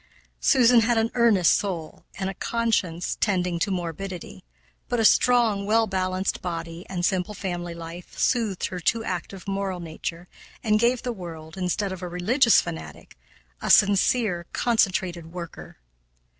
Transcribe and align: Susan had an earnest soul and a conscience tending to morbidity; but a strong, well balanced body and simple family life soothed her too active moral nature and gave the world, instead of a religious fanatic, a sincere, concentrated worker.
Susan 0.39 0.79
had 0.79 0.97
an 0.97 1.11
earnest 1.13 1.53
soul 1.55 2.03
and 2.17 2.27
a 2.27 2.33
conscience 2.33 3.17
tending 3.21 3.59
to 3.59 3.69
morbidity; 3.69 4.43
but 4.89 4.99
a 4.99 5.05
strong, 5.05 5.63
well 5.63 5.85
balanced 5.85 6.41
body 6.41 6.83
and 6.89 7.05
simple 7.05 7.35
family 7.35 7.75
life 7.75 8.17
soothed 8.17 8.65
her 8.65 8.79
too 8.79 9.03
active 9.03 9.47
moral 9.47 9.79
nature 9.79 10.27
and 10.63 10.79
gave 10.79 11.03
the 11.03 11.13
world, 11.13 11.55
instead 11.55 11.91
of 11.91 12.01
a 12.01 12.07
religious 12.07 12.59
fanatic, 12.59 13.15
a 13.61 13.69
sincere, 13.69 14.47
concentrated 14.53 15.31
worker. 15.31 15.77